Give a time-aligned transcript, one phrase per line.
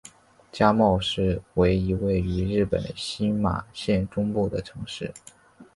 [0.51, 5.13] 加茂市为一位于日本新舄县中部的城市。